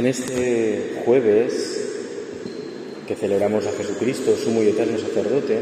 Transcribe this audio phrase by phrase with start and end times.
[0.00, 1.52] En este jueves
[3.06, 5.58] que celebramos a Jesucristo, sumo y eterno sacerdote,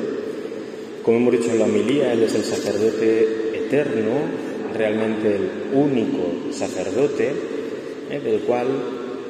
[1.02, 4.12] como hemos dicho en la homilía, Él es el sacerdote eterno,
[4.72, 7.32] realmente el único sacerdote,
[8.10, 8.20] ¿eh?
[8.20, 8.68] del cual,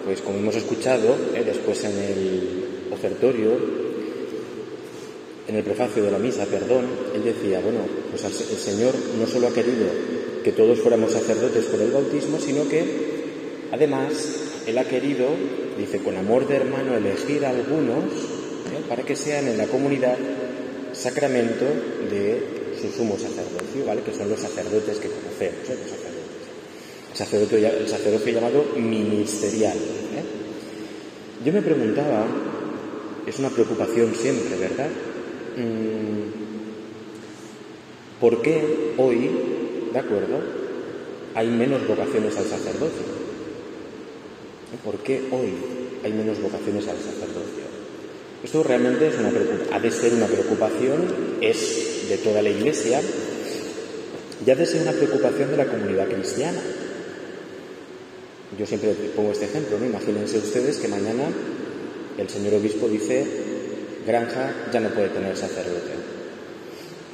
[0.05, 1.43] pues como hemos escuchado ¿eh?
[1.43, 3.53] después en el ofertorio,
[5.49, 6.85] en el prefacio de la misa, perdón,
[7.15, 7.81] él decía, bueno,
[8.11, 9.87] pues el Señor no solo ha querido
[10.45, 12.85] que todos fuéramos sacerdotes por el bautismo, sino que
[13.73, 15.29] además él ha querido,
[15.79, 18.85] dice, con amor de hermano, elegir a algunos ¿eh?
[18.87, 20.19] para que sean en la comunidad
[20.93, 21.65] sacramento
[22.11, 24.03] de su sumo sacerdocio, ¿vale?
[24.03, 25.79] Que son los sacerdotes que conocemos, ¿eh?
[25.81, 25.91] los
[27.19, 27.63] sacerdotes.
[27.81, 29.79] El sacerdocio, llamado ministerial.
[29.79, 30.25] ¿eh?
[31.47, 32.27] Yo me preguntaba,
[33.27, 34.89] es una preocupación siempre, ¿verdad?
[35.57, 36.29] Mm,
[38.21, 39.31] ¿Por qué hoy,
[39.95, 40.41] de acuerdo,
[41.35, 43.28] hay menos vocaciones al sacerdocio?
[44.85, 45.55] ¿Por qué hoy
[46.05, 47.69] hay menos vocaciones al sacerdocio?
[48.45, 49.33] Esto realmente es una
[49.73, 53.01] ha de ser una preocupación, es de toda la Iglesia,
[54.45, 56.61] y ha de ser una preocupación de la comunidad cristiana.
[58.59, 59.87] Yo siempre pongo este ejemplo, ¿no?
[59.87, 61.25] Imagínense ustedes que mañana
[62.17, 63.27] el señor obispo dice,
[64.07, 65.93] Granja ya no puede tener sacerdote.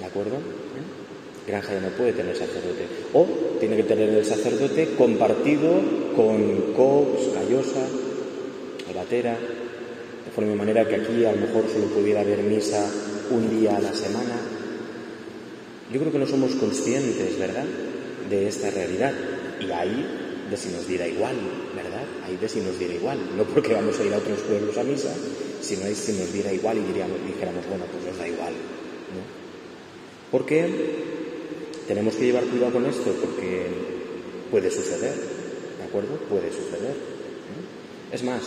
[0.00, 0.36] ¿De acuerdo?
[1.46, 2.86] Granja ya no puede tener sacerdote.
[3.12, 3.26] O
[3.60, 5.80] tiene que tener el sacerdote compartido
[6.16, 7.86] con Cox, Callosa,
[8.94, 12.88] Batera, de forma manera que aquí a lo mejor solo pudiera haber misa
[13.30, 14.40] un día a la semana.
[15.92, 17.64] Yo creo que no somos conscientes, ¿verdad?,
[18.30, 19.12] de esta realidad.
[19.60, 20.06] Y ahí
[20.50, 21.34] de si nos diera igual,
[21.74, 22.04] ¿verdad?
[22.24, 23.18] Ahí de si nos diera igual.
[23.36, 25.12] No porque vamos a ir a otros pueblos a misa,
[25.60, 28.52] sino ahí si nos diera igual y diríamos, dijéramos, bueno, pues nos da igual.
[28.52, 29.22] ¿no?
[30.30, 30.66] Porque
[31.86, 33.66] tenemos que llevar cuidado con esto porque
[34.50, 35.14] puede suceder,
[35.84, 36.16] ¿de acuerdo?
[36.30, 36.96] Puede suceder.
[38.10, 38.40] Es más,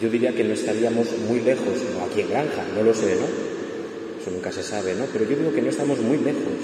[0.00, 3.26] yo diría que no estaríamos muy lejos, no aquí en Granja, no lo sé, ¿no?
[4.20, 5.06] Eso nunca se sabe, ¿no?
[5.12, 6.62] Pero yo digo que no estamos muy lejos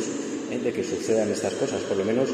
[0.53, 0.61] ¿eh?
[0.63, 2.29] de que sucedan estas cosas, por lo menos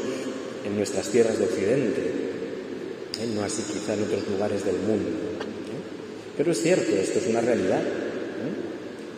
[0.65, 3.27] en nuestras tierras de Occidente, ¿eh?
[3.33, 5.09] no así quizá en otros lugares del mundo.
[5.09, 6.35] ¿eh?
[6.37, 7.81] Pero es cierto, esto es una realidad.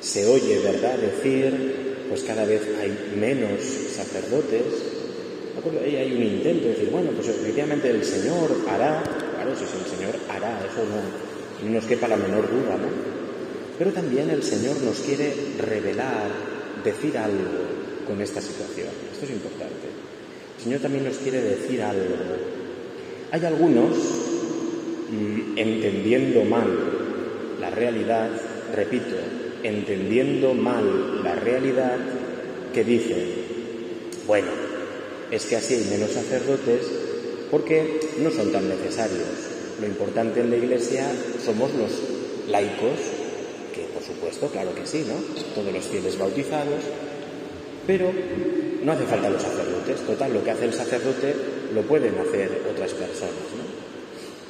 [0.02, 4.95] Se oye, ¿verdad?, decir pues cada vez hay menos sacerdotes.
[5.66, 9.02] Y hay un intento de decir, bueno, pues efectivamente el Señor hará,
[9.34, 12.88] claro, si el Señor hará, eso no, nos quepa la menor duda, ¿no?
[13.78, 16.30] Pero también el Señor nos quiere revelar,
[16.84, 18.90] decir algo con esta situación.
[19.12, 19.88] Esto es importante.
[20.58, 22.16] El Señor también nos quiere decir algo.
[23.32, 23.98] Hay algunos,
[25.10, 26.68] mm, entendiendo mal
[27.60, 28.30] la realidad,
[28.76, 29.16] repito,
[29.64, 31.98] entendiendo mal la realidad,
[32.72, 33.26] que dicen,
[34.28, 34.65] bueno,
[35.32, 36.86] es que así hay menos sacerdotes
[37.52, 39.28] porque no son tan necesarios.
[39.80, 41.06] Lo importante en la Iglesia
[41.44, 41.92] somos los
[42.50, 43.00] laicos,
[43.74, 45.16] que por supuesto, claro que sí, ¿no?
[45.54, 46.84] Todos los fieles bautizados,
[47.86, 48.12] pero
[48.84, 50.02] no hace falta los sacerdotes.
[50.02, 51.34] Total, lo que hace el sacerdote
[51.74, 53.66] lo pueden hacer otras personas, ¿no?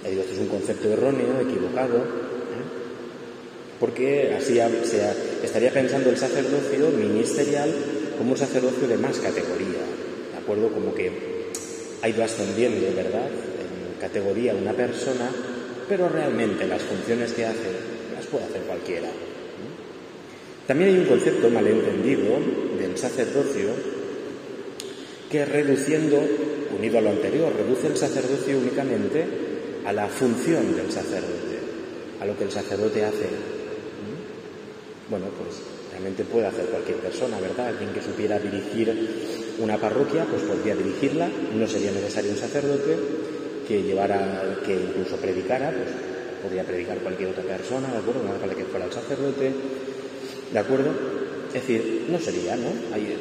[0.07, 2.03] Esto es un concepto erróneo, equivocado,
[3.80, 4.59] porque así
[5.44, 7.74] estaría pensando el sacerdocio ministerial
[8.18, 10.05] como un sacerdocio de más categoría, ¿de
[10.45, 10.69] acuerdo?
[10.69, 11.11] Como que
[12.01, 15.29] ha ido ascendiendo, ¿verdad?, en categoría una persona,
[15.89, 17.72] pero realmente las funciones que hace
[18.16, 19.09] las puede hacer cualquiera.
[20.67, 22.38] También hay un concepto malentendido
[22.79, 23.69] del sacerdocio
[25.29, 26.19] que reduciendo,
[26.77, 29.25] unido a lo anterior, reduce el sacerdocio únicamente
[29.85, 31.57] a la función del sacerdote,
[32.19, 33.29] a lo que el sacerdote hace
[35.09, 37.67] bueno, pues realmente puede hacer cualquier persona, ¿verdad?
[37.67, 42.98] Alguien que supiera dirigir una parroquia, pues podría dirigirla, no sería necesario un sacerdote
[43.68, 45.90] que llevara, que incluso predicara, pues
[46.44, 48.22] podría predicar cualquier otra persona, ¿de acuerdo?
[48.30, 49.52] Hace falta que fuera el sacerdote,
[50.54, 50.92] ¿de acuerdo?
[51.48, 52.70] Es decir, no sería, ¿no?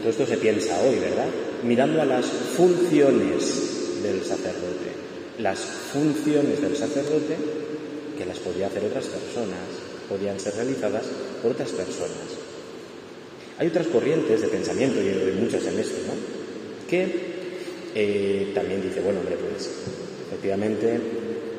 [0.01, 1.27] todo esto se piensa hoy, ¿verdad?
[1.63, 4.91] Mirando a las funciones del sacerdote,
[5.39, 7.37] las funciones del sacerdote
[8.19, 9.59] que las podría hacer otras personas,
[10.09, 11.05] podían ser realizadas
[11.43, 12.44] por otras personas.
[13.59, 16.45] Hay otras corrientes de pensamiento, y hay muchas en esto, ¿no?
[16.89, 17.07] que
[17.95, 19.71] eh, también dice, bueno, hombre, pues
[20.29, 21.01] efectivamente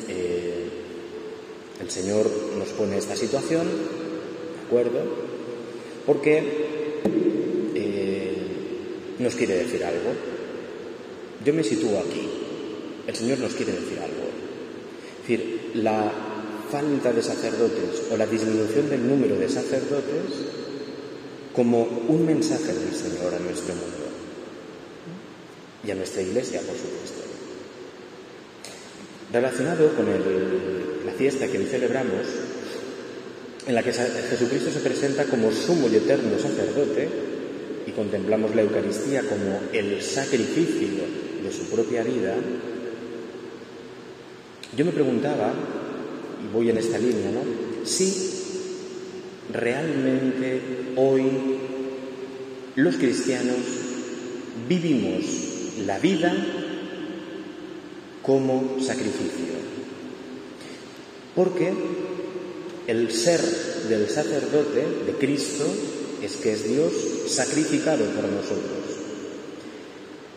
[0.10, 0.66] eh,
[1.82, 5.00] el Señor nos pone esta situación, ¿de acuerdo?
[6.06, 6.44] Porque
[7.76, 8.34] eh,
[9.20, 10.12] nos quiere decir algo.
[11.44, 12.28] Yo me sitúo aquí.
[13.08, 14.26] El Señor nos quiere decir algo.
[15.22, 16.12] Es decir, la
[16.72, 20.75] falta de sacerdotes o la disminución del número de sacerdotes
[21.56, 24.06] como un mensaje del Señor a nuestro mundo
[25.86, 27.22] y a nuestra iglesia, por supuesto.
[29.32, 30.06] relacionado con
[31.06, 32.26] la fiesta que hoy celebramos,
[33.68, 37.10] en la que Jesucristo se presenta como sumo y eterno sacerdote
[37.88, 41.04] y contemplamos la Eucaristía como el sacrificio
[41.44, 42.36] de su propia vida,
[44.76, 45.54] yo me preguntaba,
[46.44, 47.86] y voy en esta línea, ¿no?
[47.86, 48.35] Si
[49.56, 50.62] realmente
[50.96, 51.24] hoy
[52.76, 53.58] los cristianos
[54.68, 55.24] vivimos
[55.86, 56.34] la vida
[58.22, 59.56] como sacrificio.
[61.36, 61.74] Porque
[62.88, 63.42] el ser
[63.90, 65.66] del sacerdote, de Cristo,
[66.22, 66.92] es que es Dios
[67.28, 68.96] sacrificado por nosotros.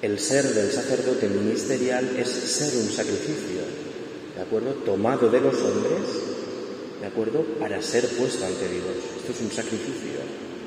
[0.03, 3.63] El ser del sacerdote ministerial es ser un sacrificio,
[4.37, 4.71] ¿de acuerdo?
[4.85, 6.28] Tomado de los hombres,
[7.01, 7.43] ¿de acuerdo?
[7.59, 8.85] Para ser puesto ante Dios.
[9.19, 10.21] Esto es un sacrificio,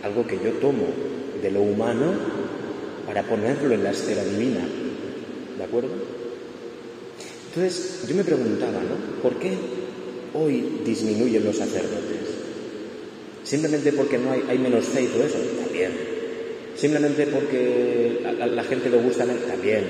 [0.03, 0.87] algo que yo tomo
[1.41, 2.13] de lo humano
[3.05, 4.61] para ponerlo en la esfera divina,
[5.57, 5.89] ¿de acuerdo?
[7.47, 9.21] Entonces, yo me preguntaba, ¿no?
[9.21, 9.51] ¿Por qué
[10.33, 12.19] hoy disminuyen los sacerdotes?
[13.43, 15.91] Simplemente porque no hay, hay menos fe y todo eso, también.
[16.75, 19.83] Simplemente porque a, la gente le gusta, también.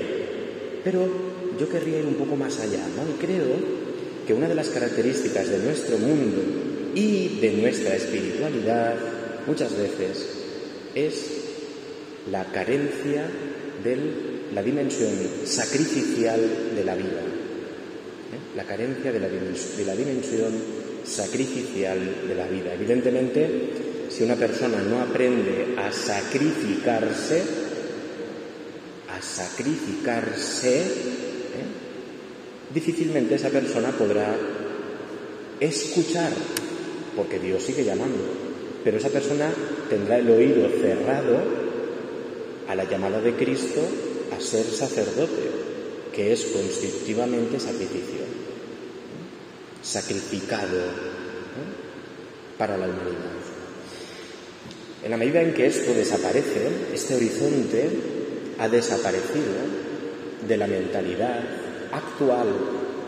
[0.82, 1.06] Pero
[1.58, 3.08] yo querría ir un poco más allá, ¿no?
[3.08, 3.81] Y creo
[4.26, 6.42] que una de las características de nuestro mundo
[6.94, 8.94] y de nuestra espiritualidad
[9.46, 10.28] muchas veces
[10.94, 11.14] es
[12.30, 13.26] la carencia
[13.82, 13.98] de
[14.54, 15.10] la dimensión
[15.44, 16.40] sacrificial
[16.76, 17.22] de la vida
[18.56, 19.28] la carencia de la,
[19.94, 20.52] dimensión
[21.04, 22.74] sacrificial de la vida.
[22.74, 23.48] Evidentemente,
[24.10, 27.42] si una persona no aprende a sacrificarse,
[29.08, 31.91] a sacrificarse, ¿eh?
[32.72, 34.34] Difícilmente esa persona podrá
[35.60, 36.32] escuchar,
[37.16, 38.24] porque Dios sigue llamando,
[38.84, 39.52] pero esa persona
[39.88, 41.42] tendrá el oído cerrado
[42.68, 43.80] a la llamada de Cristo
[44.36, 45.42] a ser sacerdote,
[46.12, 48.22] que es constitutivamente sacrificio
[49.82, 50.78] sacrificado
[52.56, 53.42] para la humanidad.
[55.02, 57.90] En la medida en que esto desaparece, este horizonte
[58.58, 59.82] ha desaparecido
[60.46, 61.61] de la mentalidad
[61.92, 62.48] actual,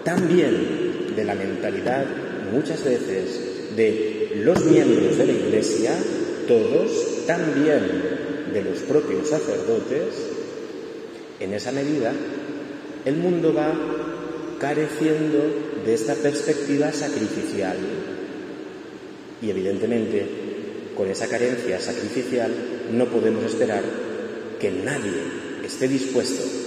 [0.05, 2.07] también de la mentalidad
[2.53, 5.93] muchas veces de los miembros de la Iglesia,
[6.47, 7.81] todos, también
[8.53, 10.15] de los propios sacerdotes,
[11.41, 12.13] en esa medida
[13.05, 13.73] el mundo va
[14.61, 15.39] careciendo
[15.85, 17.77] de esta perspectiva sacrificial.
[19.43, 20.27] Y evidentemente,
[20.97, 22.51] con esa carencia sacrificial,
[22.93, 23.83] no podemos esperar
[24.59, 25.13] que nadie
[25.65, 26.64] esté dispuesto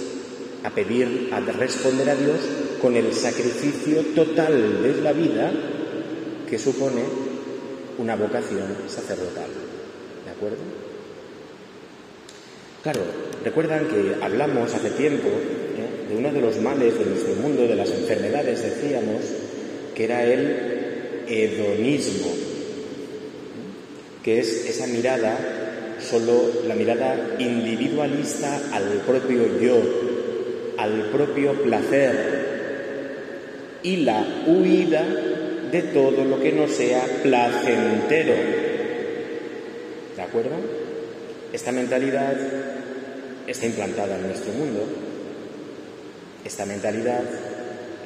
[0.68, 2.40] a pedir, a responder a Dios
[2.80, 5.50] con el sacrificio total de la vida
[6.48, 7.02] que supone
[7.96, 9.48] una vocación sacerdotal.
[10.24, 10.58] ¿De acuerdo?
[12.82, 13.00] Claro,
[13.42, 15.28] recuerdan que hablamos hace tiempo
[16.08, 19.22] de uno de los males de nuestro mundo, de las enfermedades, decíamos,
[19.94, 22.32] que era el hedonismo,
[24.22, 30.07] que es esa mirada, solo la mirada individualista al propio yo,
[30.88, 32.48] al propio placer
[33.82, 35.04] y la huida
[35.70, 38.34] de todo lo que no sea placentero.
[40.16, 40.56] ¿De acuerdo?
[41.52, 42.36] Esta mentalidad
[43.46, 44.86] está implantada en nuestro mundo
[46.44, 47.20] esta mentalidad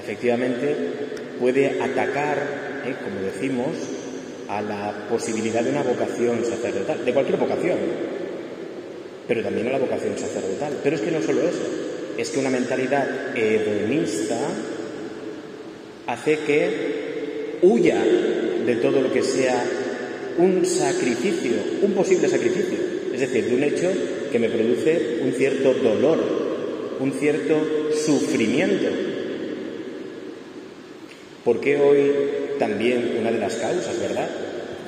[0.02, 0.75] efectivamente
[1.38, 2.39] puede atacar,
[2.84, 2.94] ¿eh?
[3.05, 3.69] como decimos,
[4.48, 7.79] a la posibilidad de una vocación sacerdotal, de cualquier vocación,
[9.29, 10.77] pero también a la vocación sacerdotal.
[10.82, 11.62] Pero es que no solo eso,
[12.19, 14.38] es que una mentalidad hedonista
[16.06, 18.02] hace que huya
[18.66, 19.64] de todo lo que sea
[20.38, 21.52] un sacrificio,
[21.82, 22.78] un posible sacrificio,
[23.12, 23.90] es decir, de un hecho
[24.31, 26.19] que me produce un cierto dolor,
[27.00, 27.54] un cierto
[27.94, 28.88] sufrimiento.
[31.44, 32.12] Porque hoy
[32.58, 34.28] también una de las causas, ¿verdad?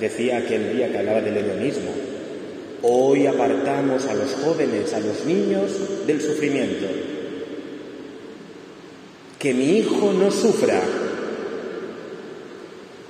[0.00, 1.90] Decía aquel día que hablaba del hedonismo.
[2.83, 6.87] Hoy apartamos a los jóvenes, a los niños del sufrimiento.
[9.45, 10.81] Que mi hijo no sufra.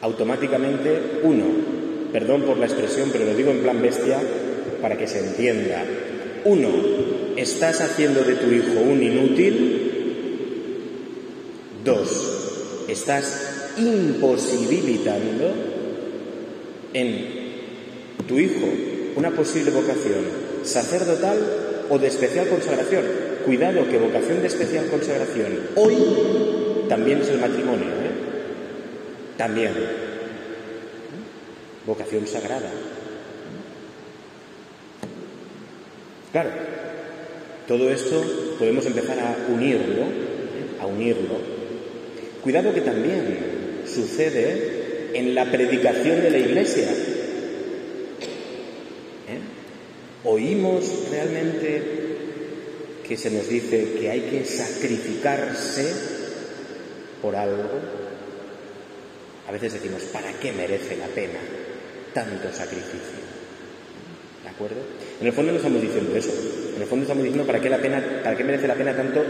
[0.01, 1.45] Automáticamente, uno,
[2.13, 4.21] perdón por la expresión, pero lo digo en plan bestia
[4.83, 5.85] para que se entienda.
[6.45, 6.71] Uno,
[7.37, 9.93] ¿estás haciendo de tu hijo un inútil?
[11.85, 15.55] Dos, estás imposibilitando
[16.95, 17.27] en
[18.27, 18.67] tu hijo
[19.15, 20.25] una posible vocación
[20.65, 21.39] sacerdotal
[21.91, 23.24] o de especial consagración.
[23.45, 25.97] Cuidado que vocación de especial consagración hoy
[26.89, 28.11] también es el matrimonio, ¿eh?
[29.37, 29.73] También.
[31.87, 32.71] Vocación sagrada.
[36.33, 36.51] Claro,
[37.69, 38.25] todo esto
[38.59, 40.81] podemos empezar a unirlo, ¿eh?
[40.81, 41.55] a unirlo
[42.45, 43.39] Cuidado que también
[43.87, 46.91] sucede en la predicación de la iglesia.
[49.27, 49.39] ¿Eh?
[50.25, 52.04] ¿Oímos realmente
[53.07, 55.93] que se nos dice que hay que sacrificarse
[57.21, 57.69] por algo?
[59.47, 61.39] A veces decimos, ¿para qué merece la pena
[62.15, 63.23] tanto sacrificio?
[64.43, 64.77] ¿De acuerdo?
[65.21, 66.33] En el fondo no estamos diciendo eso.
[66.75, 69.23] En el fondo estamos diciendo para qué, la pena, para qué merece la pena tanto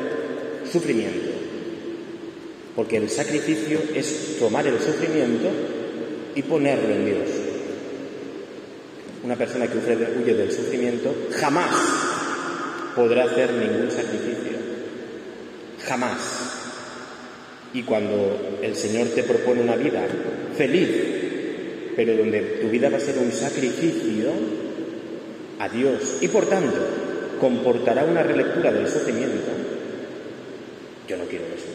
[0.70, 1.30] sufrimiento.
[2.76, 5.48] Porque el sacrificio es tomar el sufrimiento
[6.34, 7.28] y ponerlo en Dios.
[9.24, 12.03] Una persona que huye del sufrimiento jamás
[12.94, 14.58] podrá hacer ningún sacrificio.
[15.84, 16.18] Jamás.
[17.72, 20.06] Y cuando el Señor te propone una vida
[20.56, 20.88] feliz,
[21.96, 24.30] pero donde tu vida va a ser un sacrificio
[25.58, 26.76] a Dios y por tanto
[27.40, 29.50] comportará una relectura del sufrimiento,
[31.08, 31.66] yo no quiero eso.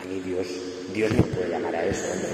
[0.00, 0.46] A mí Dios,
[0.94, 2.28] Dios no puede llamar a eso, hombre.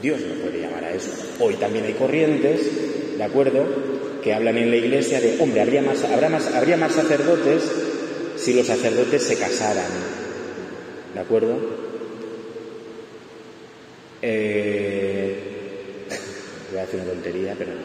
[0.00, 1.10] Dios no puede llamar a eso.
[1.38, 3.91] Hoy también hay corrientes, ¿de acuerdo?,
[4.22, 7.62] que hablan en la iglesia de, hombre, habría más, sacerdotes
[8.36, 9.90] si los sacerdotes se casaran.
[11.14, 11.58] ¿De acuerdo?
[14.22, 15.36] Eh,
[16.70, 17.80] voy a decir una tontería, pero no.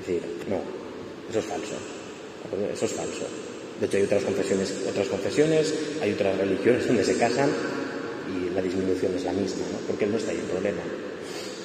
[0.00, 0.60] Es decir, no,
[1.30, 1.74] eso es falso.
[2.72, 3.26] Eso es falso.
[3.80, 7.50] De hecho, hay otras confesiones, otras confesiones, hay otras religiones donde se casan
[8.28, 9.78] y la disminución es la misma, ¿no?
[9.86, 10.82] Porque no está ahí el problema.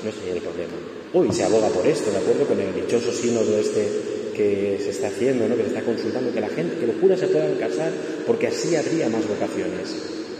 [0.04, 0.74] No ahí el problema.
[1.14, 2.46] Hoy se aboga por esto, ¿de acuerdo?
[2.46, 3.88] Con el dichoso sínodo este
[4.36, 5.56] que se está haciendo, ¿no?
[5.56, 7.92] que se está consultando, que la gente, que los curas se puedan casar,
[8.28, 9.96] porque así habría más vocaciones.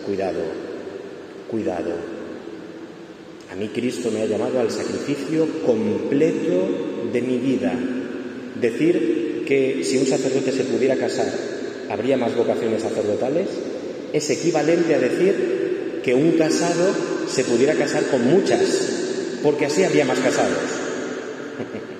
[0.06, 0.42] Cuidado,
[1.50, 1.94] cuidado.
[3.52, 7.74] A mí Cristo me ha llamado al sacrificio completo de mi vida.
[8.62, 11.32] Decir que si un sacerdote se pudiera casar,
[11.90, 13.48] habría más vocaciones sacerdotales,
[14.14, 16.94] es equivalente a decir que un casado
[17.28, 18.97] se pudiera casar con muchas,
[19.44, 20.58] porque así habría más casados.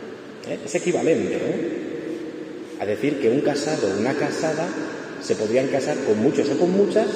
[0.66, 1.78] Es equivalente ¿eh?
[2.80, 4.66] a decir que un casado o una casada
[5.22, 7.08] se podrían casar con muchos o con muchas,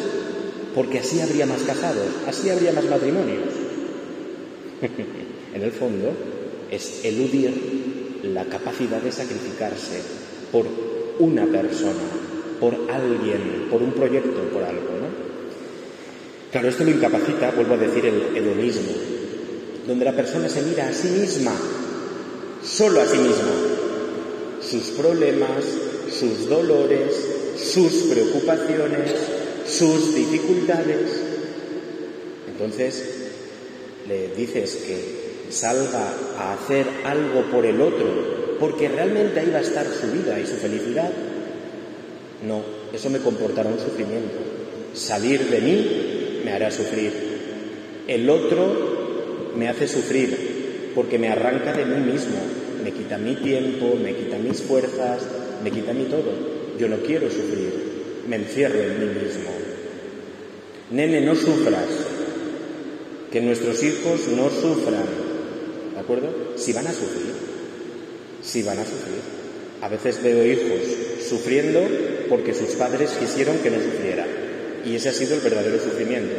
[0.76, 3.48] porque así habría más casados, así habría más matrimonios.
[5.54, 6.12] en el fondo,
[6.70, 10.02] es eludir la capacidad de sacrificarse
[10.52, 10.66] por
[11.20, 12.04] una persona,
[12.60, 14.82] por alguien, por un proyecto, por algo.
[14.82, 15.32] ¿no?
[16.52, 18.92] Claro, esto lo incapacita, vuelvo a decir, el hedonismo,
[19.88, 21.54] donde la persona se mira a sí misma,
[22.64, 23.52] solo a sí misma,
[24.62, 25.66] sus problemas,
[26.12, 27.14] sus dolores,
[27.58, 29.12] sus preocupaciones,
[29.68, 31.10] sus dificultades.
[32.48, 33.04] Entonces,
[34.08, 39.62] le dices que salga a hacer algo por el otro, porque realmente ahí va a
[39.62, 41.10] estar su vida y su felicidad.
[42.48, 42.62] No,
[42.94, 44.38] eso me comportará un sufrimiento.
[44.94, 47.12] Salir de mí me hará sufrir.
[48.08, 48.91] El otro
[49.56, 52.38] me hace sufrir porque me arranca de mí mismo,
[52.84, 55.22] me quita mi tiempo, me quita mis fuerzas,
[55.64, 56.32] me quita mi todo.
[56.78, 57.74] Yo no quiero sufrir,
[58.28, 59.50] me encierro en mí mismo.
[60.92, 61.88] Nene, no sufras,
[63.32, 65.06] que nuestros hijos no sufran,
[65.94, 66.54] ¿de acuerdo?
[66.58, 67.34] Si van a sufrir,
[68.42, 69.42] si van a sufrir.
[69.82, 70.82] A veces veo hijos
[71.28, 71.82] sufriendo
[72.30, 74.28] porque sus padres quisieron que no sufriera.
[74.86, 76.34] Y ese ha sido el verdadero sufrimiento.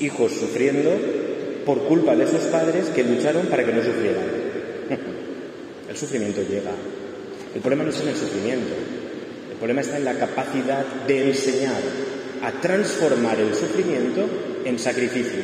[0.00, 0.90] Hijos sufriendo
[1.64, 4.24] por culpa de esos padres que lucharon para que no sufrieran.
[5.88, 6.72] El sufrimiento llega.
[7.54, 8.74] El problema no es en el sufrimiento.
[9.50, 11.82] El problema está en la capacidad de enseñar
[12.42, 14.24] a transformar el sufrimiento
[14.64, 15.42] en sacrificio.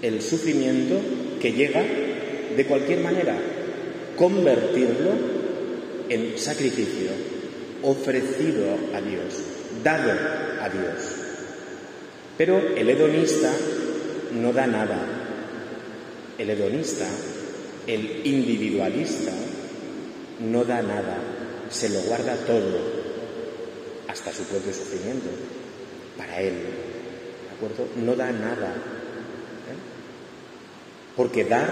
[0.00, 0.98] El sufrimiento
[1.40, 1.84] que llega
[2.56, 3.36] de cualquier manera,
[4.16, 5.10] convertirlo
[6.08, 7.10] en sacrificio,
[7.82, 9.42] ofrecido a Dios,
[9.84, 10.12] dado
[10.60, 11.19] a Dios.
[12.40, 13.52] Pero el hedonista
[14.40, 14.96] no da nada.
[16.38, 17.06] El hedonista,
[17.86, 19.30] el individualista,
[20.48, 21.18] no da nada,
[21.68, 22.78] se lo guarda todo,
[24.08, 25.28] hasta su propio sufrimiento,
[26.16, 26.54] para él.
[26.54, 27.86] ¿De acuerdo?
[27.96, 28.68] No da nada.
[29.68, 29.76] ¿eh?
[31.14, 31.68] Porque dar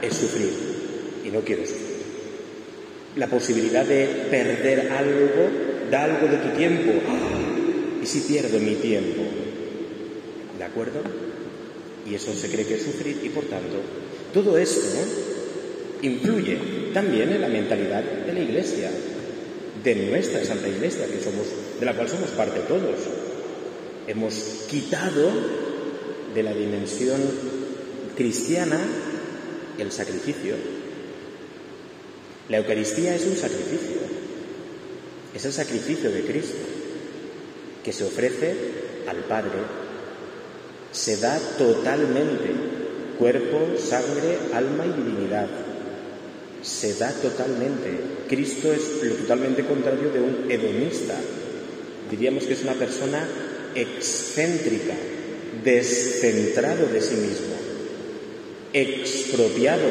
[0.00, 0.52] es sufrir,
[1.24, 2.04] y no quiero sufrir.
[3.16, 5.50] La posibilidad de perder algo,
[5.90, 6.92] da algo de tu tiempo.
[7.08, 8.00] ¡Ah!
[8.00, 9.43] ¿Y si pierdo mi tiempo?
[10.74, 11.02] ¿De acuerdo?
[12.04, 13.76] Y eso se cree que es sufrir y por tanto,
[14.32, 14.98] todo esto
[16.02, 16.58] influye
[16.92, 18.90] también en la mentalidad de la Iglesia,
[19.84, 22.98] de nuestra Santa Iglesia, de la cual somos parte todos.
[24.08, 24.34] Hemos
[24.68, 25.30] quitado
[26.34, 27.20] de la dimensión
[28.16, 28.80] cristiana
[29.78, 30.56] el sacrificio.
[32.48, 34.00] La Eucaristía es un sacrificio,
[35.32, 36.58] es el sacrificio de Cristo,
[37.84, 38.54] que se ofrece
[39.06, 39.83] al Padre,
[40.94, 42.52] se da totalmente,
[43.18, 45.48] cuerpo, sangre, alma y divinidad.
[46.62, 47.90] Se da totalmente.
[48.28, 51.16] Cristo es lo totalmente contrario de un hedonista.
[52.10, 53.28] Diríamos que es una persona
[53.74, 54.94] excéntrica,
[55.64, 57.54] descentrado de sí mismo,
[58.72, 59.88] expropiado.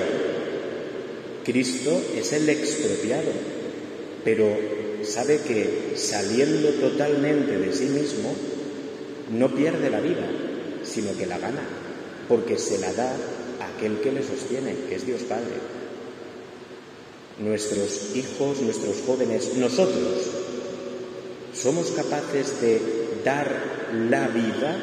[1.44, 3.32] Cristo es el expropiado,
[4.24, 4.58] pero
[5.04, 8.34] sabe que saliendo totalmente de sí mismo,
[9.38, 10.26] no pierde la vida,
[10.94, 11.62] sino que la gana,
[12.28, 13.12] porque se la da
[13.76, 15.56] aquel que le sostiene, que es Dios Padre.
[17.40, 20.30] Nuestros hijos, nuestros jóvenes, nosotros,
[21.54, 22.80] somos capaces de
[23.26, 23.48] dar
[24.10, 24.78] la vida,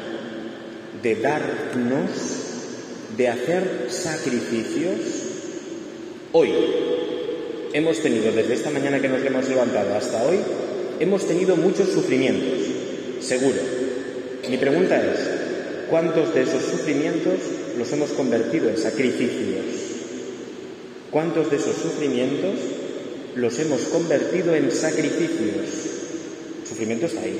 [1.01, 2.09] de darnos,
[3.15, 4.99] de hacer sacrificios.
[6.33, 6.51] Hoy
[7.73, 10.39] hemos tenido, desde esta mañana que nos hemos levantado hasta hoy,
[10.99, 12.59] hemos tenido muchos sufrimientos,
[13.21, 13.59] seguro.
[14.49, 15.30] Mi pregunta es,
[15.91, 17.33] ¿cuántos de esos sufrimientos
[17.77, 19.65] los hemos convertido en sacrificios?
[21.11, 22.55] ¿Cuántos de esos sufrimientos
[23.35, 25.67] los hemos convertido en sacrificios?
[26.61, 27.37] El sufrimiento está ahí.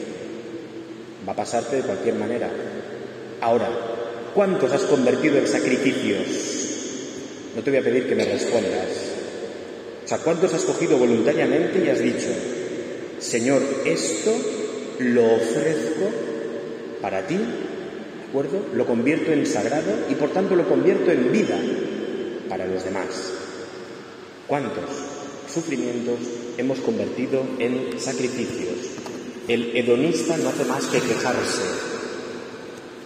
[1.25, 2.51] Va a pasarte de cualquier manera.
[3.39, 3.69] Ahora,
[4.35, 6.27] ¿cuántos has convertido en sacrificios?
[7.55, 8.89] No te voy a pedir que me respondas.
[10.03, 12.27] O sea, ¿cuántos has cogido voluntariamente y has dicho,
[13.19, 14.35] Señor, esto
[14.99, 16.09] lo ofrezco
[17.01, 17.70] para ti, ¿de
[18.33, 21.59] Lo convierto en sagrado y por tanto lo convierto en vida
[22.47, 23.07] para los demás.
[24.47, 24.85] ¿Cuántos
[25.53, 26.19] sufrimientos
[26.57, 28.77] hemos convertido en sacrificios?
[29.49, 31.61] El hedonista no hace más que quejarse.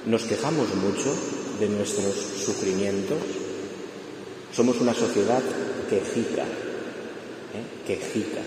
[0.05, 1.11] Nos quejamos mucho
[1.59, 3.17] de nuestros sufrimientos.
[4.53, 5.41] Somos una sociedad
[5.89, 7.85] quejica, ¿eh?
[7.87, 8.41] quejica,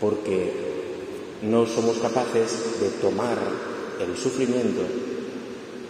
[0.00, 0.52] porque
[1.42, 3.36] no somos capaces de tomar
[4.00, 4.82] el sufrimiento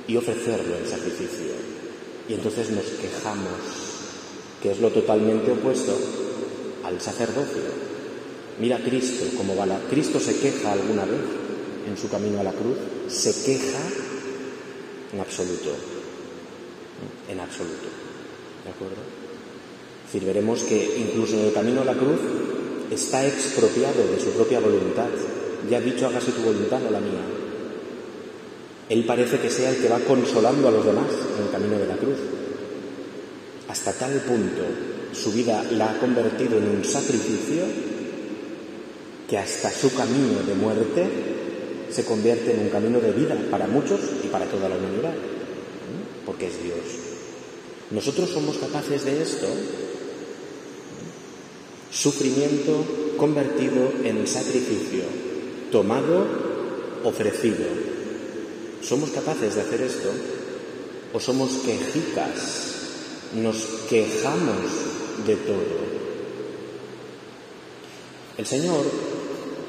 [0.06, 1.52] y ofrecerlo en sacrificio.
[2.28, 3.52] Y entonces nos quejamos,
[4.62, 5.96] que es lo totalmente opuesto
[6.84, 7.62] al sacerdocio.
[8.60, 9.78] Mira Cristo cómo va la...
[9.90, 11.20] Cristo se queja alguna vez
[11.88, 12.76] en su camino a la cruz,
[13.08, 13.80] se queja
[15.12, 15.70] en absoluto,
[17.28, 17.88] en absoluto,
[18.64, 19.02] ¿de acuerdo?
[20.06, 22.20] Es decir, veremos que incluso en el camino a la cruz
[22.90, 25.08] está expropiado de su propia voluntad.
[25.70, 27.41] Ya ha dicho, hágase tu voluntad, no la mía.
[28.88, 31.86] Él parece que sea el que va consolando a los demás en el camino de
[31.86, 32.18] la cruz.
[33.68, 34.62] Hasta tal punto
[35.12, 37.64] su vida la ha convertido en un sacrificio
[39.28, 41.08] que hasta su camino de muerte
[41.90, 45.14] se convierte en un camino de vida para muchos y para toda la humanidad,
[46.24, 46.78] porque es Dios.
[47.90, 49.46] Nosotros somos capaces de esto,
[51.90, 52.84] sufrimiento
[53.18, 55.04] convertido en sacrificio,
[55.70, 56.26] tomado,
[57.04, 57.91] ofrecido.
[58.82, 60.10] ¿Somos capaces de hacer esto?
[61.12, 63.32] ¿O somos quejicas?
[63.34, 63.56] Nos
[63.88, 65.82] quejamos de todo.
[68.38, 68.84] El Señor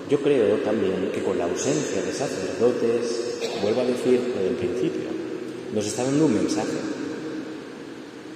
[0.09, 5.09] yo creo también que con la ausencia de sacerdotes, vuelvo a decir desde el principio,
[5.73, 6.77] nos está dando un mensaje.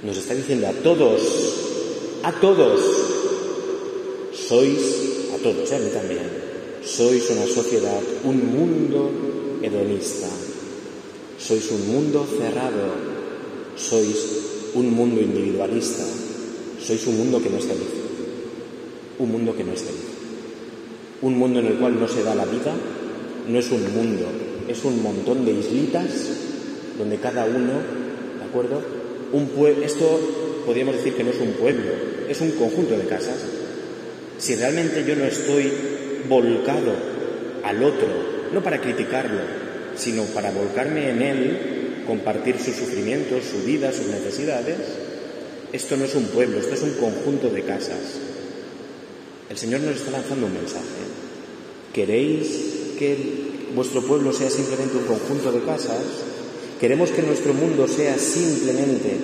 [0.03, 1.21] Nos está diciendo a todos,
[2.23, 2.79] a todos,
[4.33, 4.79] sois,
[5.33, 5.75] a todos, ¿eh?
[5.75, 6.29] a mí también,
[6.83, 9.11] sois una sociedad, un mundo
[9.61, 10.27] hedonista,
[11.47, 12.91] sois un mundo cerrado,
[13.79, 16.03] sois un mundo individualista,
[16.75, 17.93] sois un mundo que no es feliz,
[19.19, 20.11] un mundo que no es feliz.
[21.21, 22.75] Un mundo en el cual no se da la vida
[23.47, 24.25] no es un mundo,
[24.67, 26.11] es un montón de islitas
[26.97, 27.79] donde cada uno,
[28.39, 28.81] ¿de acuerdo?
[29.31, 29.49] Un
[29.83, 30.19] esto
[30.65, 31.91] podríamos decir que no es un pueblo,
[32.27, 33.39] es un conjunto de casas.
[34.37, 35.71] Si realmente yo no estoy
[36.27, 36.91] volcado
[37.63, 38.07] al otro,
[38.53, 39.66] no para criticarlo,
[39.97, 44.77] sino para volcarme en él, compartir sus sufrimientos, su vida, sus necesidades,
[45.73, 48.19] esto no es un pueblo, esto es un conjunto de casas.
[49.49, 50.85] El Señor nos está lanzando un mensaje.
[51.93, 52.47] ¿Queréis
[52.97, 53.17] que
[53.75, 56.03] vuestro pueblo sea simplemente un conjunto de casas?
[56.79, 59.17] ¿Queremos que nuestro mundo sea simplemente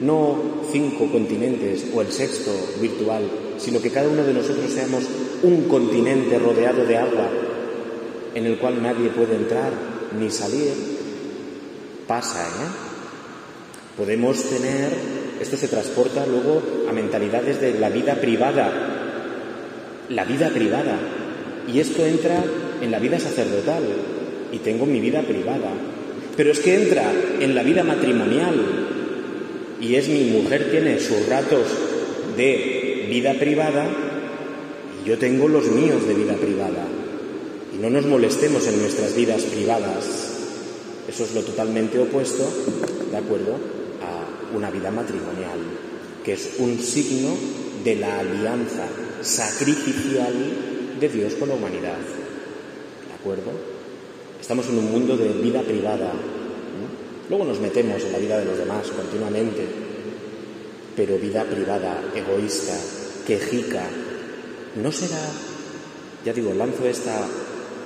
[0.00, 3.22] no cinco continentes o el sexto virtual,
[3.58, 5.04] sino que cada uno de nosotros seamos
[5.42, 7.28] un continente rodeado de agua
[8.34, 9.72] en el cual nadie puede entrar
[10.18, 10.72] ni salir?
[12.06, 12.90] Pasa, ¿eh?
[13.96, 14.90] Podemos tener,
[15.40, 18.72] esto se transporta luego a mentalidades de la vida privada,
[20.08, 20.98] la vida privada.
[21.72, 22.42] Y esto entra
[22.80, 23.82] en la vida sacerdotal
[24.52, 25.70] y tengo mi vida privada.
[26.36, 28.54] Pero es que entra en la vida matrimonial
[29.80, 31.66] y es mi mujer tiene sus ratos
[32.36, 33.86] de vida privada
[35.04, 36.86] y yo tengo los míos de vida privada.
[37.74, 40.04] Y no nos molestemos en nuestras vidas privadas.
[41.08, 42.44] Eso es lo totalmente opuesto,
[43.10, 43.54] ¿de acuerdo?,
[44.02, 45.58] a una vida matrimonial,
[46.24, 47.30] que es un signo
[47.84, 48.86] de la alianza
[49.22, 50.34] sacrificial
[51.00, 51.98] de Dios con la humanidad.
[51.98, 53.50] ¿De acuerdo?
[54.40, 56.12] Estamos en un mundo de vida privada.
[57.28, 59.64] Luego nos metemos en la vida de los demás continuamente,
[60.96, 62.76] pero vida privada, egoísta,
[63.26, 63.84] quejica,
[64.82, 65.30] ¿no será,
[66.24, 67.26] ya digo, lanzo esta,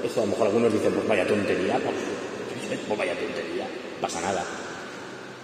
[0.04, 3.66] eso a lo mejor algunos dicen, pues vaya tontería, pues, pues vaya tontería,
[4.00, 4.44] pasa nada.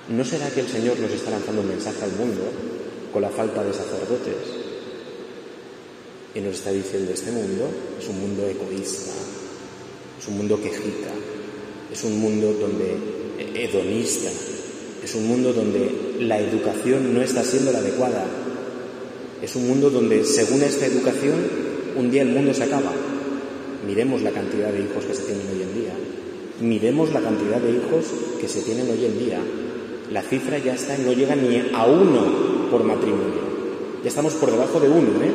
[0.09, 2.42] ¿No será que el Señor nos está lanzando un mensaje al mundo
[3.12, 4.35] con la falta de sacerdotes?
[6.35, 7.68] Y nos está diciendo, este mundo
[7.99, 9.12] es un mundo egoísta,
[10.18, 11.11] es un mundo quejica,
[11.92, 12.96] es un mundo donde
[13.55, 14.31] hedonista,
[15.03, 18.25] es un mundo donde la educación no está siendo la adecuada,
[19.42, 22.92] es un mundo donde, según esta educación, un día el mundo se acaba.
[23.87, 25.93] Miremos la cantidad de hijos que se tienen hoy en día.
[26.61, 28.07] Miremos la cantidad de hijos
[28.40, 29.38] que se tienen hoy en día.
[30.12, 33.40] La cifra ya está, no llega ni a uno por matrimonio.
[34.03, 35.33] Ya estamos por debajo de uno, ¿eh?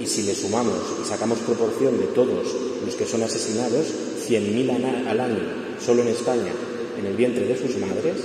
[0.00, 2.54] Y si le sumamos y sacamos proporción de todos
[2.84, 3.86] los que son asesinados,
[4.28, 5.40] 100.000 al año,
[5.84, 6.52] solo en España,
[6.98, 8.16] en el vientre de sus madres,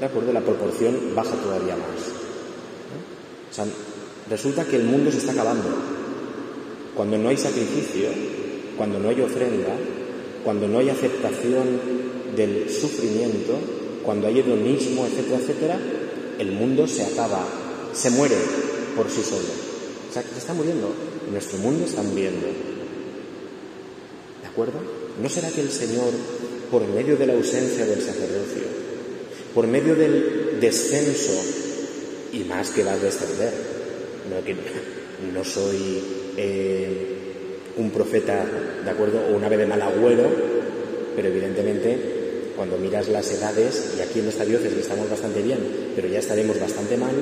[0.00, 0.32] ¿de?
[0.32, 2.18] La proporción baja todavía más.
[4.30, 5.68] Resulta que el mundo se está acabando.
[6.98, 8.08] Cuando no hay sacrificio,
[8.76, 9.72] cuando no hay ofrenda,
[10.42, 11.80] cuando no hay aceptación
[12.34, 13.56] del sufrimiento,
[14.02, 15.80] cuando hay hedonismo, etcétera, etcétera,
[16.40, 17.46] el mundo se acaba,
[17.92, 18.34] se muere
[18.96, 19.46] por sí solo.
[20.10, 20.92] O sea, que se está muriendo.
[21.30, 22.48] Nuestro mundo está muriendo.
[24.42, 24.80] ¿De acuerdo?
[25.22, 26.10] ¿No será que el Señor,
[26.68, 28.64] por medio de la ausencia del sacerdocio,
[29.54, 31.40] por medio del descenso
[32.32, 33.52] y más que va a descender.
[34.28, 34.56] No, que
[35.32, 37.08] no soy eh,
[37.76, 38.46] un profeta,
[38.84, 39.20] ¿de acuerdo?
[39.28, 40.24] O un ave de mal agüero,
[41.14, 45.58] pero evidentemente cuando miras las edades, y aquí en esta diócesis estamos bastante bien,
[45.94, 47.14] pero ya estaremos bastante mal,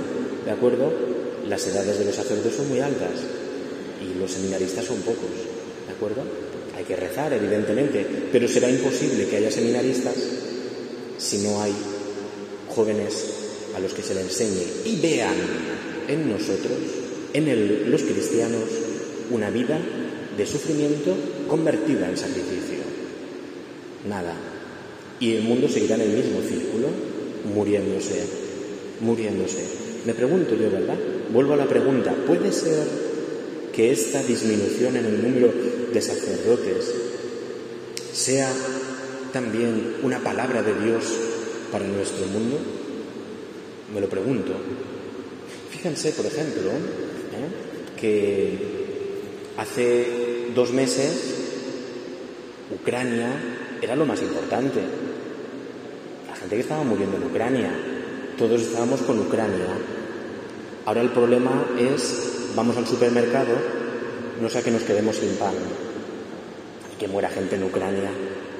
[0.44, 0.90] ¿de acuerdo?
[1.46, 3.20] Las edades de los sacerdotes son muy altas
[4.00, 5.29] y los seminaristas son pocos,
[5.87, 6.22] ¿de acuerdo?
[6.74, 10.14] Hay que rezar, evidentemente, pero será imposible que haya seminaristas
[11.18, 11.74] si no hay
[12.68, 13.14] jóvenes
[13.76, 15.37] a los que se le enseñe y vean
[16.09, 16.79] en nosotros,
[17.35, 18.86] en los cristianos,
[19.30, 19.78] una vida
[20.36, 21.14] de sufrimiento
[21.48, 22.78] convertida en sacrificio.
[24.08, 24.34] Nada.
[25.18, 26.88] Y el mundo seguirá en el mismo círculo,
[27.54, 28.24] muriéndose,
[29.00, 29.64] muriéndose.
[30.04, 30.96] Me pregunto yo, ¿verdad?
[31.32, 32.86] Vuelvo a la pregunta, ¿puede ser
[33.72, 35.52] que esta disminución en el número
[35.92, 36.94] de sacerdotes
[38.12, 38.50] sea
[39.32, 41.04] también una palabra de Dios
[41.72, 42.58] para nuestro mundo?
[43.92, 44.52] Me lo pregunto.
[45.70, 48.00] Fíjense, por ejemplo, ¿eh?
[48.00, 48.75] que
[49.57, 51.37] hace dos meses
[52.71, 53.29] Ucrania
[53.81, 54.81] era lo más importante.
[56.29, 57.71] La gente que estaba muriendo en Ucrania,
[58.37, 59.66] todos estábamos con Ucrania.
[60.85, 63.55] Ahora el problema es, vamos al supermercado,
[64.40, 65.55] no sea que nos quedemos sin pan.
[66.92, 68.11] Y que muera gente en Ucrania,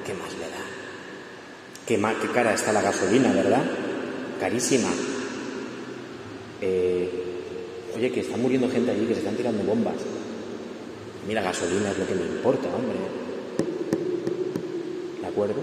[0.05, 0.57] ¿qué más le da?
[1.85, 3.63] Qué, qué cara está la gasolina, ¿verdad?
[4.39, 4.89] Carísima.
[6.61, 7.09] Eh,
[7.95, 9.95] oye, que está muriendo gente allí, que se están tirando bombas.
[11.27, 12.95] Mira, gasolina es lo que me importa, hombre.
[15.19, 15.55] ¿De acuerdo?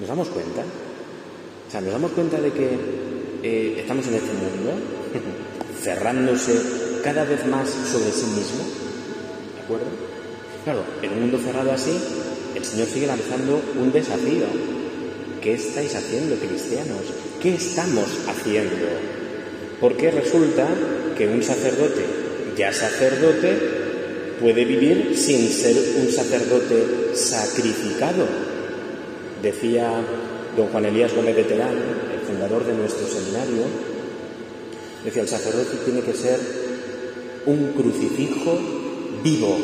[0.00, 0.62] ¿Nos damos cuenta?
[1.68, 2.70] O sea, nos damos cuenta de que
[3.42, 4.72] eh, estamos en este mundo
[5.82, 6.58] cerrándose
[7.04, 8.64] cada vez más sobre sí mismo.
[9.54, 9.86] ¿De acuerdo?
[10.64, 11.94] Claro, en un mundo cerrado así,
[12.54, 14.46] el Señor sigue lanzando un desafío.
[15.42, 17.02] ¿Qué estáis haciendo, cristianos?
[17.42, 18.86] ¿Qué estamos haciendo?
[19.78, 20.66] Porque resulta
[21.18, 22.06] que un sacerdote,
[22.56, 23.71] ya sacerdote,
[24.42, 28.26] puede vivir sin ser un sacerdote sacrificado.
[29.40, 30.02] Decía
[30.56, 31.76] don Juan Elías Gómez de Terán,
[32.12, 33.62] el fundador de nuestro seminario,
[35.04, 36.40] decía, el sacerdote tiene que ser
[37.46, 38.58] un crucifijo
[39.22, 39.56] vivo,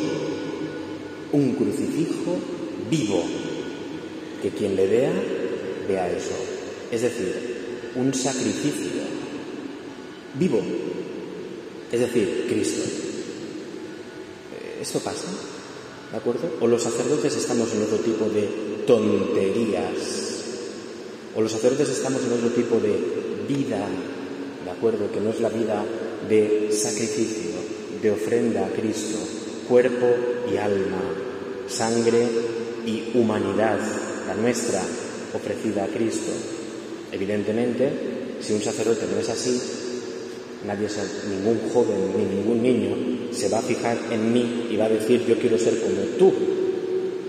[1.32, 2.38] un crucifijo
[2.88, 3.24] vivo,
[4.40, 5.12] que quien le vea,
[5.88, 6.36] vea eso.
[6.92, 7.34] Es decir,
[7.96, 9.02] un sacrificio
[10.38, 10.60] vivo,
[11.90, 13.07] es decir, Cristo.
[14.80, 15.26] ¿Esto pasa?
[16.12, 16.48] ¿De acuerdo?
[16.60, 18.48] O los sacerdotes estamos en otro tipo de
[18.86, 19.92] tonterías,
[21.34, 22.96] o los sacerdotes estamos en otro tipo de
[23.48, 23.86] vida,
[24.64, 25.10] ¿de acuerdo?
[25.12, 25.84] Que no es la vida
[26.28, 27.50] de sacrificio,
[28.00, 29.18] de ofrenda a Cristo,
[29.68, 30.06] cuerpo
[30.52, 31.02] y alma,
[31.68, 32.26] sangre
[32.86, 33.78] y humanidad,
[34.26, 34.80] la nuestra,
[35.34, 36.32] ofrecida a Cristo.
[37.12, 37.90] Evidentemente,
[38.40, 39.60] si un sacerdote no es así,
[40.66, 40.88] nadie,
[41.28, 45.24] ningún joven ni ningún niño se va a fijar en mí y va a decir
[45.26, 46.32] yo quiero ser como tú.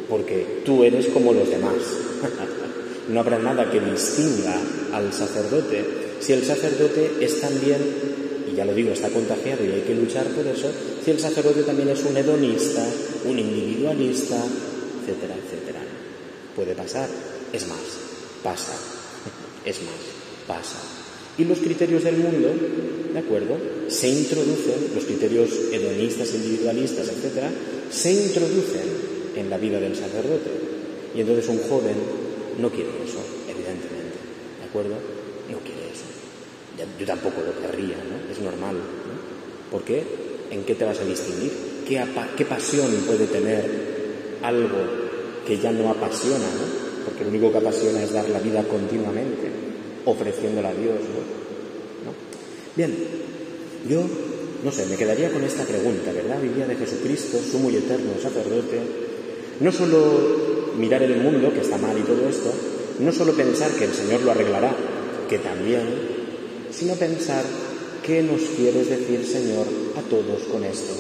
[0.09, 1.75] porque tú eres como los demás.
[3.09, 4.59] no habrá nada que distinga
[4.93, 7.79] al sacerdote si el sacerdote es también,
[8.51, 10.69] y ya lo digo, está contagiado y hay que luchar por eso,
[11.03, 12.85] si el sacerdote también es un hedonista,
[13.25, 15.79] un individualista, etcétera, etcétera.
[16.55, 17.07] Puede pasar,
[17.53, 17.79] es más,
[18.43, 18.73] pasa,
[19.65, 19.95] es más,
[20.45, 20.98] pasa.
[21.39, 22.49] Y los criterios del mundo,
[23.13, 23.55] ¿de acuerdo?
[23.87, 27.49] Se introducen, los criterios hedonistas, individualistas, etcétera,
[27.89, 28.83] se introducen
[29.37, 30.51] en la vida del sacerdote.
[31.15, 31.95] Y entonces un joven
[32.59, 34.19] no quiere eso, evidentemente,
[34.59, 34.95] ¿de acuerdo?
[35.49, 36.03] No quiere eso.
[36.99, 38.29] Yo tampoco lo querría, ¿no?
[38.29, 39.71] Es normal, ¿no?
[39.71, 40.03] ¿Por qué?
[40.51, 41.51] ¿En qué te vas a distinguir?
[41.87, 42.03] ¿Qué,
[42.35, 44.77] qué pasión puede tener algo
[45.47, 47.05] que ya no apasiona, ¿no?
[47.05, 49.68] Porque lo único que apasiona es dar la vida continuamente,
[50.11, 50.95] ofreciéndola a Dios,
[52.05, 52.13] ¿no?
[52.75, 52.95] Bien,
[53.87, 54.03] yo
[54.63, 56.41] no sé, me quedaría con esta pregunta, ¿verdad?
[56.41, 58.79] Vivía de Jesucristo, sumo y eterno sacerdote,
[59.59, 62.51] no solo mirar el mundo, que está mal y todo esto,
[62.99, 64.75] no solo pensar que el Señor lo arreglará,
[65.29, 65.83] que también,
[66.71, 67.43] sino pensar
[68.05, 69.65] qué nos quieres decir, Señor,
[69.97, 70.93] a todos con esto.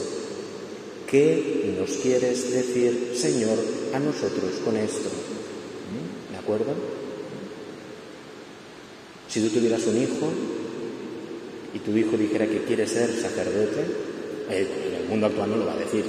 [1.09, 3.57] ¿Qué nos quieres decir, Señor,
[3.93, 5.09] a nosotros con esto?
[5.89, 6.33] ¿Mm?
[6.33, 6.73] ¿De acuerdo?
[9.29, 10.31] Si tú tuvieras un hijo
[11.73, 13.85] y tu hijo dijera que quiere ser sacerdote,
[14.49, 16.03] eh, en el mundo actual no lo va a decir,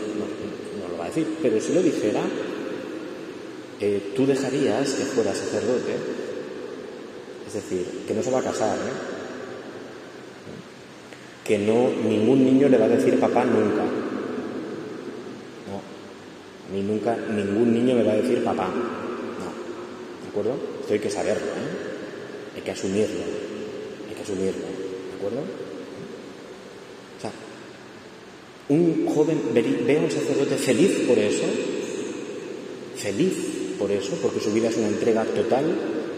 [1.10, 2.20] decir, pero si lo dijera,
[3.80, 5.96] eh, tú dejarías que fuera sacerdote,
[7.46, 8.92] es decir, que no se va a casar, ¿eh?
[11.44, 13.82] que no ningún niño le va a decir papá nunca.
[15.66, 15.80] No,
[16.72, 18.68] ni nunca ningún niño me va a decir papá.
[18.68, 20.54] No, ¿de acuerdo?
[20.80, 21.69] Esto hay que saberlo, ¿eh?
[22.54, 23.24] Hay que asumirlo,
[24.08, 25.70] hay que asumirlo, ¿de acuerdo?
[28.70, 31.42] un joven ve a un sacerdote feliz por eso,
[32.96, 33.32] feliz
[33.76, 35.64] por eso, porque su vida es una entrega total,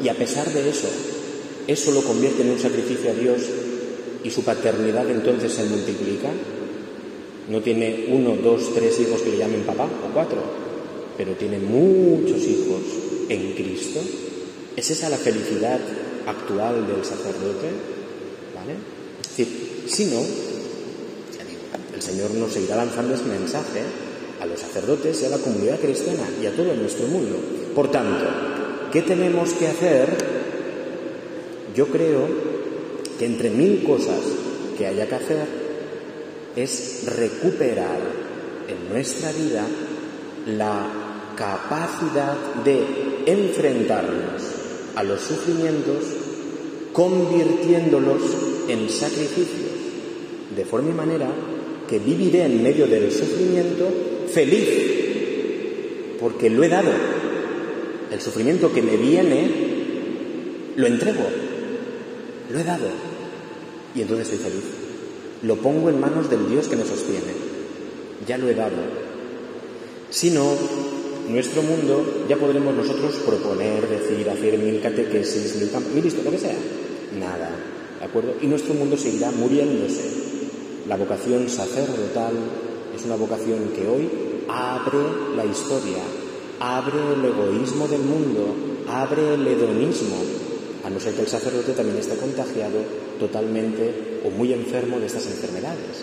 [0.02, 0.88] y a pesar de eso,
[1.66, 3.40] eso lo convierte en un sacrificio a Dios
[4.22, 6.28] y su paternidad entonces se multiplica.
[7.48, 10.38] No tiene uno, dos, tres hijos que le llamen papá, o cuatro,
[11.16, 12.82] pero tiene muchos hijos
[13.28, 14.00] en Cristo.
[14.76, 15.80] ¿Es esa la felicidad
[16.26, 17.68] actual del sacerdote?
[18.54, 18.76] ¿Vale?
[19.22, 20.20] Es decir, si no,
[21.94, 23.82] el Señor nos seguirá lanzando ese mensaje
[24.40, 27.36] a los sacerdotes y a la comunidad cristiana y a todo nuestro mundo.
[27.74, 28.26] Por tanto,
[28.92, 30.08] ¿qué tenemos que hacer?
[31.74, 32.26] Yo creo
[33.18, 34.20] que entre mil cosas
[34.76, 35.46] que haya que hacer
[36.56, 38.00] es recuperar
[38.68, 39.64] en nuestra vida
[40.46, 40.86] la
[41.36, 42.84] capacidad de
[43.26, 44.51] enfrentarnos
[44.94, 46.04] a los sufrimientos
[46.92, 48.22] convirtiéndolos
[48.68, 49.70] en sacrificios,
[50.54, 51.30] de forma y manera
[51.88, 53.88] que viviré en medio del sufrimiento
[54.32, 54.68] feliz,
[56.20, 56.90] porque lo he dado.
[58.10, 59.50] El sufrimiento que me viene,
[60.76, 61.24] lo entrego,
[62.50, 62.88] lo he dado,
[63.94, 64.64] y entonces estoy feliz.
[65.42, 67.32] Lo pongo en manos del Dios que me sostiene.
[68.26, 68.76] Ya lo he dado.
[70.10, 70.46] Si no,
[71.28, 76.56] nuestro mundo ya podremos nosotros proponer, decir, hacer mil catequesis, mil, mil lo que sea.
[77.18, 77.50] Nada.
[77.98, 78.34] ¿De acuerdo?
[78.40, 80.02] Y nuestro mundo seguirá muriéndose.
[80.88, 82.34] La vocación sacerdotal
[82.96, 84.08] es una vocación que hoy
[84.48, 84.98] abre
[85.36, 86.02] la historia,
[86.58, 88.54] abre el egoísmo del mundo,
[88.88, 90.16] abre el hedonismo,
[90.84, 92.78] a no ser que el sacerdote también esté contagiado
[93.20, 96.02] totalmente o muy enfermo de estas enfermedades.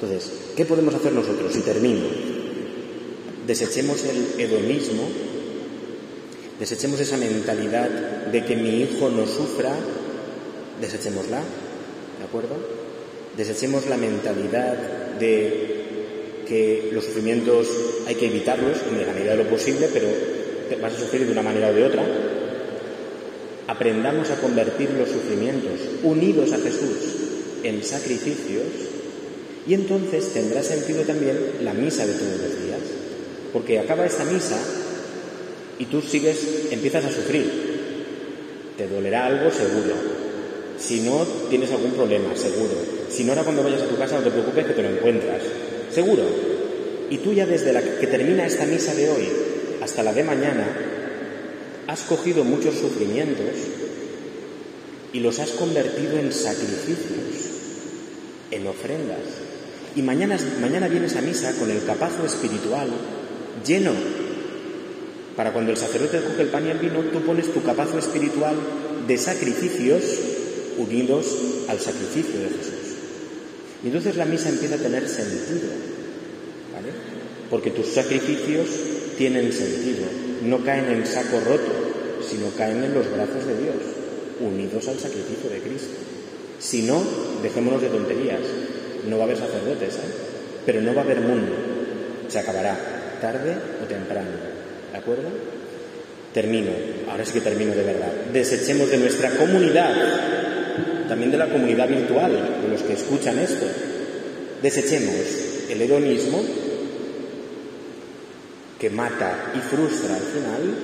[0.00, 1.54] Entonces, ¿qué podemos hacer nosotros?
[1.56, 2.37] Y termino.
[3.48, 5.08] Desechemos el hedonismo,
[6.60, 7.88] desechemos esa mentalidad
[8.30, 9.74] de que mi hijo no sufra,
[10.82, 11.38] desechémosla,
[12.18, 12.56] ¿de acuerdo?
[13.38, 14.74] Desechemos la mentalidad
[15.18, 17.68] de que los sufrimientos
[18.06, 20.08] hay que evitarlos en la medida de lo posible, pero
[20.82, 22.04] vas a sufrir de una manera o de otra.
[23.66, 26.98] Aprendamos a convertir los sufrimientos unidos a Jesús
[27.62, 28.66] en sacrificios
[29.66, 32.67] y entonces tendrá sentido también la misa de todos los.
[33.52, 34.58] Porque acaba esta misa
[35.78, 37.68] y tú sigues, empiezas a sufrir.
[38.76, 39.94] Te dolerá algo seguro,
[40.78, 42.74] si no, tienes algún problema, seguro.
[43.10, 45.42] Si no, ahora cuando vayas a tu casa no te preocupes que te lo encuentras.
[45.92, 46.22] Seguro.
[47.10, 49.28] Y tú ya desde que termina esta misa de hoy
[49.82, 50.66] hasta la de mañana,
[51.86, 53.54] has cogido muchos sufrimientos
[55.12, 57.50] y los has convertido en sacrificios,
[58.50, 59.18] en ofrendas.
[59.96, 62.90] Y mañana, mañana vienes a misa con el capazo espiritual
[63.64, 63.92] lleno.
[65.36, 68.56] Para cuando el sacerdote coge el pan y el vino, tú pones tu capazo espiritual
[69.06, 70.02] de sacrificios
[70.78, 71.26] unidos
[71.68, 72.88] al sacrificio de Jesús.
[73.82, 75.68] Y entonces la misa empieza a tener sentido,
[76.72, 76.88] ¿vale?
[77.50, 78.68] Porque tus sacrificios
[79.16, 80.06] tienen sentido,
[80.44, 81.88] no caen en saco roto,
[82.28, 83.76] sino caen en los brazos de Dios,
[84.40, 85.94] unidos al sacrificio de Cristo.
[86.58, 87.02] Si no,
[87.42, 88.40] dejémonos de tonterías,
[89.08, 90.12] no va a haber sacerdotes, ¿eh?
[90.66, 91.52] pero no va a haber mundo,
[92.28, 92.78] se acabará,
[93.20, 94.30] tarde o temprano,
[94.92, 95.28] ¿de acuerdo?
[96.32, 96.70] Termino,
[97.10, 98.12] ahora sí que termino de verdad.
[98.32, 99.94] Desechemos de nuestra comunidad,
[101.08, 103.66] también de la comunidad virtual, de los que escuchan esto,
[104.62, 105.14] desechemos
[105.70, 106.42] el hedonismo
[108.78, 110.74] que mata y frustra al final,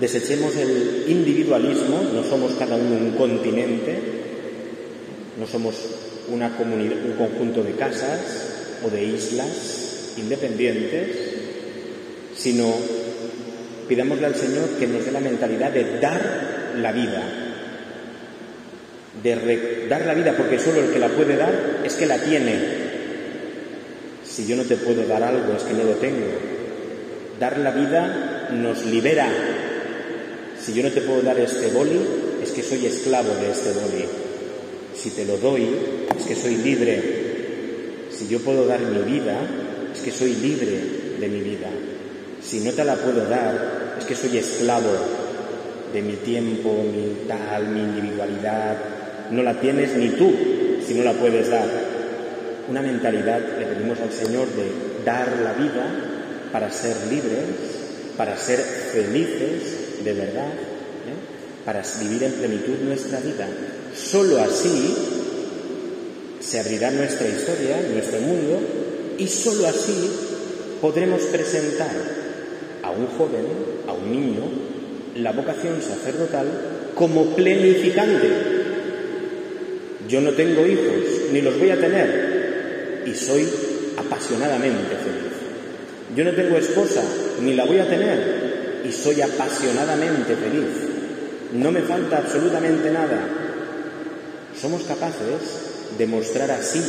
[0.00, 3.98] desechemos el individualismo, no somos cada uno un continente,
[5.38, 5.74] no somos
[6.28, 8.20] una comunidad, un conjunto de casas
[8.84, 11.29] o de islas independientes,
[12.40, 12.74] sino
[13.88, 17.22] pidámosle al Señor que nos dé la mentalidad de dar la vida,
[19.22, 22.80] de dar la vida porque solo el que la puede dar es que la tiene.
[24.24, 26.26] Si yo no te puedo dar algo es que no lo tengo.
[27.38, 29.28] Dar la vida nos libera.
[30.58, 32.00] Si yo no te puedo dar este boli,
[32.42, 34.04] es que soy esclavo de este boli.
[34.94, 35.66] Si te lo doy,
[36.18, 37.02] es que soy libre.
[38.10, 39.36] Si yo puedo dar mi vida,
[39.92, 40.78] es que soy libre
[41.18, 41.68] de mi vida.
[42.42, 44.90] Si no te la puedo dar, es que soy esclavo
[45.92, 48.76] de mi tiempo, mi tal, mi individualidad.
[49.30, 50.32] No la tienes ni tú
[50.86, 51.68] si no la puedes dar.
[52.68, 55.86] Una mentalidad le pedimos al Señor de dar la vida
[56.52, 57.44] para ser libres,
[58.16, 61.64] para ser felices de verdad, ¿eh?
[61.64, 63.48] para vivir en plenitud nuestra vida.
[63.94, 64.94] Solo así
[66.40, 68.60] se abrirá nuestra historia, nuestro mundo,
[69.18, 70.10] y solo así
[70.80, 72.19] podremos presentar
[72.90, 73.46] a un joven,
[73.86, 74.42] a un niño,
[75.16, 76.46] la vocación sacerdotal
[76.94, 78.28] como plenificante.
[80.08, 83.46] Yo no tengo hijos, ni los voy a tener, y soy
[83.96, 85.30] apasionadamente feliz.
[86.16, 87.02] Yo no tengo esposa,
[87.40, 90.90] ni la voy a tener, y soy apasionadamente feliz.
[91.52, 93.20] No me falta absolutamente nada.
[94.60, 96.82] Somos capaces de mostrar así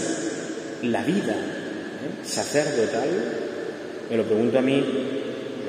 [0.83, 2.25] la vida ¿eh?
[2.25, 3.09] sacerdotal.
[4.09, 5.20] Me lo pregunto a mí,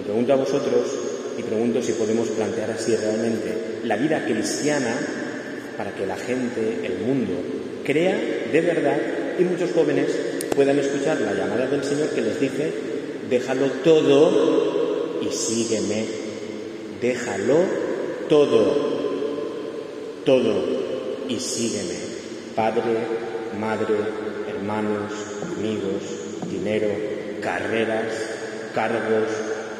[0.02, 0.86] pregunto a vosotros
[1.38, 4.94] y pregunto si podemos plantear así realmente la vida cristiana
[5.76, 7.32] para que la gente, el mundo,
[7.84, 8.16] crea
[8.52, 8.98] de verdad
[9.38, 10.08] y muchos jóvenes
[10.54, 12.92] puedan escuchar la llamada del Señor que les dice
[13.32, 16.04] déjalo todo y sígueme.
[17.00, 17.56] Déjalo
[18.28, 18.60] todo,
[20.24, 20.64] todo
[21.28, 21.98] y sígueme.
[22.54, 22.82] Padre,
[23.58, 23.94] madre,
[24.48, 25.12] hermanos,
[25.56, 26.02] amigos,
[26.50, 26.88] dinero,
[27.40, 28.12] carreras,
[28.74, 29.28] cargos,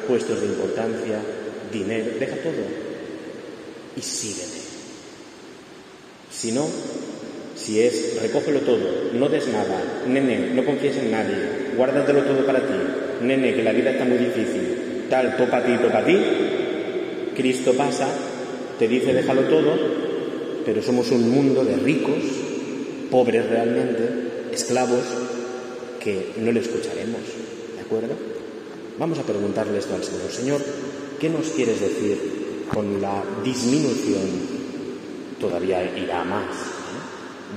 [0.07, 1.19] puestos de importancia,
[1.71, 2.63] dinero, deja todo
[3.95, 4.63] y sígueme.
[6.31, 6.67] Si no,
[7.55, 11.35] si es recógelo todo, no des nada, nene, no confíes en nadie,
[11.77, 12.73] guárdatelo todo para ti,
[13.21, 16.17] nene, que la vida está muy difícil, tal, topa a ti, topa a ti,
[17.35, 18.07] Cristo pasa,
[18.79, 19.77] te dice déjalo todo,
[20.65, 22.23] pero somos un mundo de ricos,
[23.11, 24.03] pobres realmente,
[24.51, 25.03] esclavos,
[25.99, 27.21] que no le escucharemos,
[27.75, 28.42] ¿de acuerdo?
[28.99, 30.31] Vamos a preguntarle esto al Señor.
[30.31, 30.61] Señor,
[31.19, 34.53] ¿qué nos quieres decir con la disminución?
[35.39, 36.45] Todavía irá más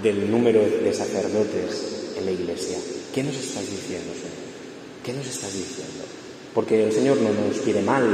[0.03, 2.79] del número de sacerdotes en la iglesia.
[3.15, 4.47] ¿Qué nos estás diciendo, Señor?
[5.05, 6.05] ¿Qué nos estás diciendo?
[6.55, 8.05] Porque el Señor no nos quiere mal,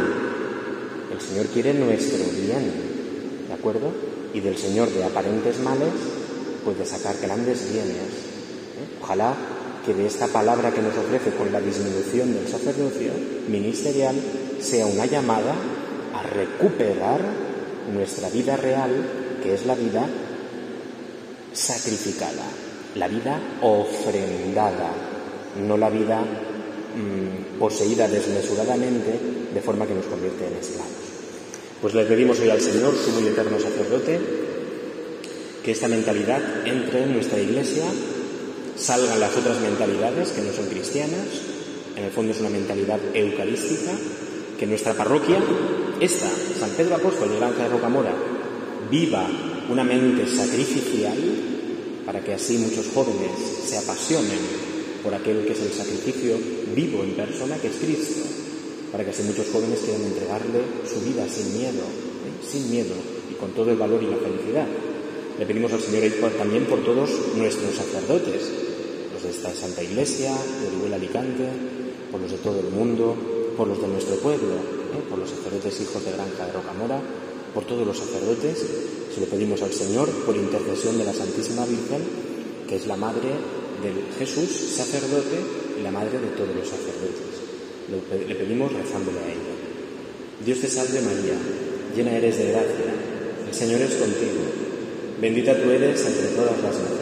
[1.13, 2.73] el Señor quiere nuestro bien,
[3.47, 3.93] ¿de acuerdo?
[4.35, 5.93] Y del Señor de aparentes males
[6.65, 7.97] puede sacar grandes bienes.
[7.97, 8.99] ¿eh?
[9.01, 9.35] Ojalá
[9.85, 13.12] que de esta palabra que nos ofrece con la disminución del sacerdocio
[13.49, 14.14] ministerial
[14.61, 15.55] sea una llamada
[16.14, 17.21] a recuperar
[17.92, 18.90] nuestra vida real,
[19.42, 20.07] que es la vida
[21.53, 22.45] sacrificada,
[22.95, 24.90] la vida ofrendada,
[25.66, 26.25] no la vida
[26.95, 29.16] Mm, poseída desmesuradamente
[29.55, 30.92] de forma que nos convierte en esclavos.
[31.81, 34.21] Pues le pedimos hoy al Señor, su muy eterno sacerdote,
[35.64, 37.85] que esta mentalidad entre en nuestra iglesia,
[38.77, 41.27] salgan las otras mentalidades que no son cristianas,
[41.96, 43.92] en el fondo es una mentalidad eucarística,
[44.59, 45.38] que nuestra parroquia,
[46.01, 46.29] esta,
[46.59, 48.15] San Pedro Apóstol de Granja de Rocamora,
[48.90, 49.29] viva
[49.69, 51.17] una mente sacrificial
[52.07, 53.31] para que así muchos jóvenes
[53.65, 54.38] se apasionen
[55.03, 56.37] por aquel que es el sacrificio
[56.75, 58.23] vivo en persona, que es Cristo,
[58.90, 62.46] para que así muchos jóvenes quieran entregarle su vida sin miedo, ¿eh?
[62.49, 62.94] sin miedo
[63.31, 64.67] y con todo el valor y la felicidad.
[65.38, 68.62] Le pedimos al Señor también por todos nuestros sacerdotes,
[69.33, 70.31] de esta Santa Iglesia,
[70.61, 71.49] de Orihuela Alicante,
[72.11, 73.17] por los de todo el mundo,
[73.57, 74.55] por los de nuestro pueblo,
[74.93, 75.03] ¿eh?
[75.09, 77.01] por los sacerdotes hijos de Granja de Rocamora,
[77.55, 78.59] por todos los sacerdotes,
[79.15, 82.03] se lo pedimos al Señor por intercesión de la Santísima Virgen,
[82.69, 83.29] que es la Madre
[83.83, 85.41] del Jesús, sacerdote,
[85.79, 88.29] y la madre de todos los sacerdotes.
[88.29, 89.55] Le pedimos rezándole a ella.
[90.45, 91.35] Dios te salve María,
[91.97, 92.93] llena eres de gracia,
[93.49, 94.45] el Señor es contigo,
[95.21, 97.02] bendita tú eres entre todas las mujeres,